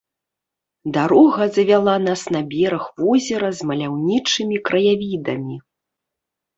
Дарога 0.95 1.47
завяла 1.57 1.95
нас 2.07 2.21
на 2.37 2.41
бераг 2.55 2.85
возера 3.05 3.49
з 3.61 3.71
маляўнічымі 3.71 4.55
краявідамі. 4.69 5.55